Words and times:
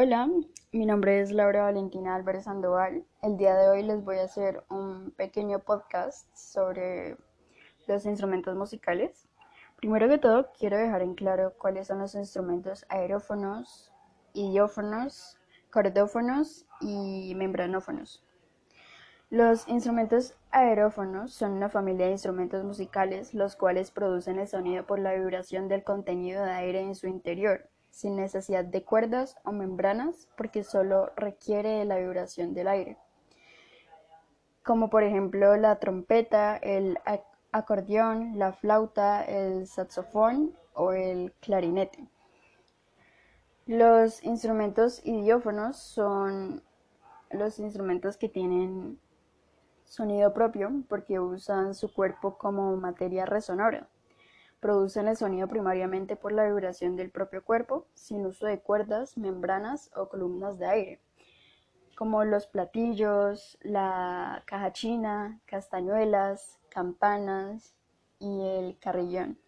Hola, 0.00 0.30
mi 0.70 0.86
nombre 0.86 1.20
es 1.20 1.32
Laura 1.32 1.64
Valentina 1.64 2.14
Álvarez 2.14 2.44
Sandoval. 2.44 3.04
El 3.20 3.36
día 3.36 3.56
de 3.56 3.68
hoy 3.68 3.82
les 3.82 4.04
voy 4.04 4.18
a 4.18 4.26
hacer 4.26 4.62
un 4.70 5.10
pequeño 5.10 5.58
podcast 5.58 6.32
sobre 6.36 7.16
los 7.88 8.06
instrumentos 8.06 8.54
musicales. 8.54 9.28
Primero 9.74 10.08
que 10.08 10.18
todo, 10.18 10.52
quiero 10.56 10.78
dejar 10.78 11.02
en 11.02 11.16
claro 11.16 11.52
cuáles 11.58 11.88
son 11.88 11.98
los 11.98 12.14
instrumentos 12.14 12.86
aerófonos, 12.88 13.90
idiófonos, 14.34 15.36
cordófonos 15.72 16.64
y 16.80 17.34
membranófonos. 17.34 18.24
Los 19.30 19.66
instrumentos 19.66 20.36
aerófonos 20.52 21.32
son 21.34 21.54
una 21.54 21.70
familia 21.70 22.06
de 22.06 22.12
instrumentos 22.12 22.62
musicales 22.62 23.34
los 23.34 23.56
cuales 23.56 23.90
producen 23.90 24.38
el 24.38 24.46
sonido 24.46 24.86
por 24.86 25.00
la 25.00 25.14
vibración 25.14 25.66
del 25.66 25.82
contenido 25.82 26.44
de 26.44 26.52
aire 26.52 26.82
en 26.82 26.94
su 26.94 27.08
interior 27.08 27.68
sin 27.98 28.14
necesidad 28.14 28.64
de 28.64 28.84
cuerdas 28.84 29.36
o 29.42 29.50
membranas 29.50 30.28
porque 30.36 30.62
solo 30.62 31.10
requiere 31.16 31.84
la 31.84 31.96
vibración 31.96 32.54
del 32.54 32.68
aire, 32.68 32.96
como 34.62 34.88
por 34.88 35.02
ejemplo 35.02 35.56
la 35.56 35.80
trompeta, 35.80 36.56
el 36.58 36.96
acordeón, 37.50 38.38
la 38.38 38.52
flauta, 38.52 39.24
el 39.24 39.66
saxofón 39.66 40.54
o 40.74 40.92
el 40.92 41.32
clarinete. 41.40 42.06
Los 43.66 44.22
instrumentos 44.22 45.04
idiófonos 45.04 45.76
son 45.76 46.62
los 47.32 47.58
instrumentos 47.58 48.16
que 48.16 48.28
tienen 48.28 49.00
sonido 49.86 50.32
propio 50.32 50.70
porque 50.88 51.18
usan 51.18 51.74
su 51.74 51.92
cuerpo 51.92 52.38
como 52.38 52.76
materia 52.76 53.26
resonadora 53.26 53.88
producen 54.60 55.08
el 55.08 55.16
sonido 55.16 55.48
primariamente 55.48 56.16
por 56.16 56.32
la 56.32 56.44
vibración 56.44 56.96
del 56.96 57.10
propio 57.10 57.44
cuerpo, 57.44 57.86
sin 57.94 58.26
uso 58.26 58.46
de 58.46 58.60
cuerdas, 58.60 59.16
membranas 59.16 59.90
o 59.94 60.08
columnas 60.08 60.58
de 60.58 60.66
aire, 60.66 61.00
como 61.96 62.24
los 62.24 62.46
platillos, 62.46 63.58
la 63.62 64.42
caja 64.46 64.72
china, 64.72 65.40
castañuelas, 65.46 66.58
campanas 66.68 67.74
y 68.18 68.42
el 68.42 68.78
carrillón. 68.78 69.38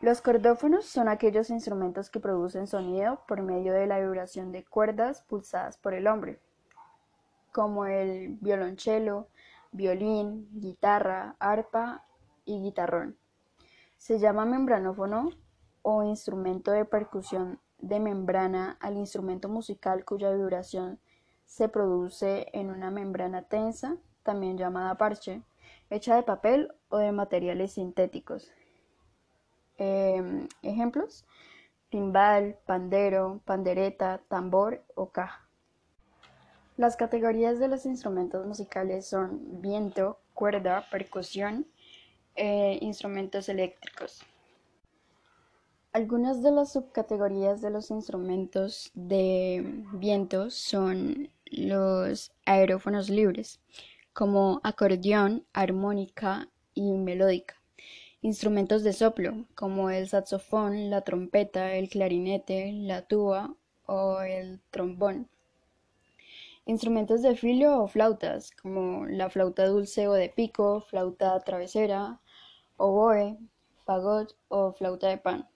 Los 0.00 0.20
cordófonos 0.20 0.86
son 0.86 1.08
aquellos 1.08 1.48
instrumentos 1.50 2.10
que 2.10 2.18
producen 2.18 2.66
sonido 2.66 3.22
por 3.28 3.40
medio 3.42 3.72
de 3.72 3.86
la 3.86 4.00
vibración 4.00 4.50
de 4.50 4.64
cuerdas 4.64 5.22
pulsadas 5.22 5.78
por 5.78 5.94
el 5.94 6.08
hombre, 6.08 6.40
como 7.52 7.86
el 7.86 8.36
violonchelo, 8.40 9.28
violín, 9.70 10.48
guitarra, 10.54 11.36
arpa 11.38 12.04
y 12.44 12.60
guitarrón. 12.62 13.16
Se 14.02 14.18
llama 14.18 14.44
membranófono 14.44 15.30
o 15.82 16.02
instrumento 16.02 16.72
de 16.72 16.84
percusión 16.84 17.60
de 17.78 18.00
membrana 18.00 18.76
al 18.80 18.96
instrumento 18.96 19.48
musical 19.48 20.04
cuya 20.04 20.32
vibración 20.32 20.98
se 21.44 21.68
produce 21.68 22.48
en 22.52 22.70
una 22.70 22.90
membrana 22.90 23.42
tensa, 23.42 23.96
también 24.24 24.58
llamada 24.58 24.96
parche, 24.96 25.42
hecha 25.88 26.16
de 26.16 26.24
papel 26.24 26.74
o 26.88 26.98
de 26.98 27.12
materiales 27.12 27.74
sintéticos. 27.74 28.50
Em, 29.78 30.48
ejemplos: 30.62 31.24
timbal, 31.88 32.58
pandero, 32.66 33.40
pandereta, 33.44 34.20
tambor 34.26 34.82
o 34.96 35.10
caja. 35.10 35.46
Las 36.76 36.96
categorías 36.96 37.60
de 37.60 37.68
los 37.68 37.86
instrumentos 37.86 38.44
musicales 38.48 39.06
son 39.06 39.62
viento, 39.62 40.18
cuerda, 40.34 40.88
percusión, 40.90 41.68
e 42.34 42.78
instrumentos 42.80 43.48
eléctricos. 43.48 44.24
Algunas 45.92 46.42
de 46.42 46.52
las 46.52 46.72
subcategorías 46.72 47.60
de 47.60 47.68
los 47.68 47.90
instrumentos 47.90 48.90
de 48.94 49.84
viento 49.92 50.48
son 50.48 51.28
los 51.44 52.32
aerófonos 52.46 53.10
libres, 53.10 53.60
como 54.14 54.60
acordeón, 54.64 55.44
armónica 55.52 56.48
y 56.72 56.92
melódica. 56.92 57.56
Instrumentos 58.22 58.84
de 58.84 58.94
soplo, 58.94 59.44
como 59.54 59.90
el 59.90 60.08
saxofón, 60.08 60.88
la 60.88 61.02
trompeta, 61.02 61.74
el 61.74 61.90
clarinete, 61.90 62.72
la 62.72 63.02
tuba 63.02 63.54
o 63.84 64.22
el 64.22 64.60
trombón. 64.70 65.28
Instrumentos 66.64 67.22
de 67.22 67.34
filo 67.34 67.82
o 67.82 67.88
flautas, 67.88 68.52
como 68.52 69.04
la 69.06 69.28
flauta 69.30 69.66
dulce 69.66 70.06
o 70.06 70.12
de 70.12 70.28
pico, 70.28 70.80
flauta 70.82 71.38
travesera, 71.40 72.20
oboe, 72.76 73.36
fagot 73.84 74.36
o 74.48 74.72
flauta 74.72 75.08
de 75.08 75.18
pan. 75.18 75.48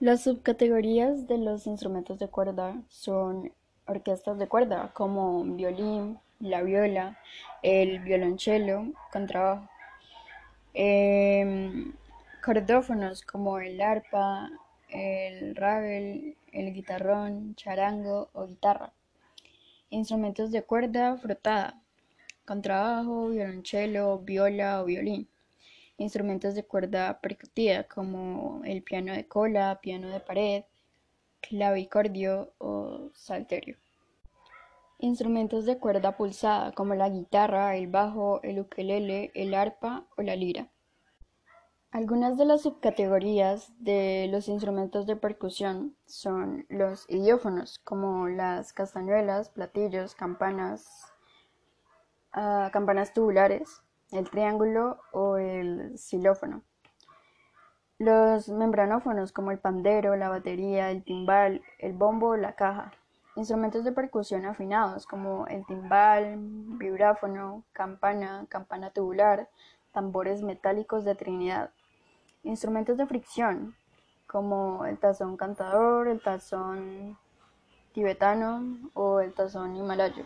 Las 0.00 0.22
subcategorías 0.22 1.26
de 1.26 1.38
los 1.38 1.66
instrumentos 1.66 2.18
de 2.18 2.28
cuerda 2.28 2.82
son 2.88 3.52
orquestas 3.86 4.38
de 4.38 4.48
cuerda, 4.48 4.92
como 4.94 5.44
violín, 5.44 6.18
la 6.40 6.62
viola, 6.62 7.18
el 7.62 8.00
violonchelo, 8.00 8.92
contrabajo. 9.12 9.68
Em, 10.74 11.94
cordófonos 12.44 13.22
como 13.22 13.58
el 13.58 13.80
arpa, 13.80 14.50
el 14.88 15.56
rabel, 15.56 16.36
el 16.52 16.72
guitarrón, 16.74 17.54
charango 17.56 18.28
o 18.34 18.46
guitarra. 18.46 18.92
Instrumentos 19.90 20.50
de 20.50 20.62
cuerda 20.62 21.16
frotada, 21.16 21.80
contrabajo, 22.44 23.28
violonchelo, 23.28 24.18
viola 24.18 24.82
o 24.82 24.84
violín. 24.84 25.28
Instrumentos 25.96 26.56
de 26.56 26.64
cuerda 26.64 27.20
percutida 27.20 27.84
como 27.84 28.62
el 28.64 28.82
piano 28.82 29.12
de 29.12 29.28
cola, 29.28 29.78
piano 29.80 30.08
de 30.08 30.18
pared, 30.18 30.64
clavicordio 31.40 32.52
o 32.58 33.10
salterio. 33.14 33.76
Instrumentos 34.98 35.66
de 35.66 35.78
cuerda 35.78 36.16
pulsada 36.16 36.72
como 36.72 36.94
la 36.96 37.08
guitarra, 37.08 37.76
el 37.76 37.86
bajo, 37.86 38.42
el 38.42 38.58
ukelele, 38.58 39.30
el 39.34 39.54
arpa 39.54 40.04
o 40.16 40.22
la 40.22 40.34
lira. 40.34 40.68
Algunas 41.96 42.36
de 42.36 42.44
las 42.44 42.60
subcategorías 42.60 43.72
de 43.78 44.28
los 44.30 44.48
instrumentos 44.48 45.06
de 45.06 45.16
percusión 45.16 45.96
son 46.04 46.66
los 46.68 47.08
idiófonos, 47.08 47.78
como 47.78 48.28
las 48.28 48.74
castañuelas, 48.74 49.48
platillos, 49.48 50.14
campanas, 50.14 51.10
ah, 52.32 52.68
campanas 52.70 53.14
tubulares, 53.14 53.80
el 54.12 54.28
triángulo 54.28 54.98
o 55.10 55.38
el 55.38 55.96
xilófono. 55.96 56.60
Los 57.96 58.50
membranófonos, 58.50 59.32
como 59.32 59.50
el 59.50 59.58
pandero, 59.58 60.16
la 60.16 60.28
batería, 60.28 60.90
el 60.90 61.02
timbal, 61.02 61.62
el 61.78 61.94
bombo 61.94 62.28
o 62.28 62.36
la 62.36 62.56
caja. 62.56 62.92
Instrumentos 63.36 63.84
de 63.84 63.92
percusión 63.92 64.44
afinados, 64.44 65.06
como 65.06 65.46
el 65.46 65.64
timbal, 65.64 66.36
vibráfono, 66.76 67.64
campana, 67.72 68.44
campana 68.50 68.90
tubular, 68.90 69.48
tambores 69.92 70.42
metálicos 70.42 71.06
de 71.06 71.14
Trinidad. 71.14 71.70
Instrumentos 72.46 72.96
de 72.96 73.06
fricción, 73.06 73.74
como 74.28 74.86
el 74.86 74.98
tazón 74.98 75.36
cantador, 75.36 76.06
el 76.06 76.20
tazón 76.20 77.18
tibetano 77.92 78.90
o 78.94 79.18
el 79.18 79.34
tazón 79.34 79.74
himalayo. 79.74 80.24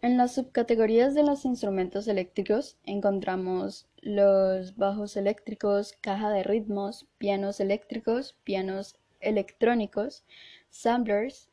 En 0.00 0.16
las 0.16 0.34
subcategorías 0.34 1.14
de 1.14 1.22
los 1.22 1.44
instrumentos 1.44 2.08
eléctricos 2.08 2.78
encontramos 2.84 3.86
los 4.00 4.74
bajos 4.76 5.18
eléctricos, 5.18 5.92
caja 6.00 6.30
de 6.30 6.42
ritmos, 6.42 7.06
pianos 7.18 7.60
eléctricos, 7.60 8.34
pianos 8.42 8.96
electrónicos, 9.20 10.24
samplers 10.70 11.50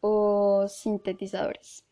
o 0.00 0.66
sintetizadores. 0.66 1.84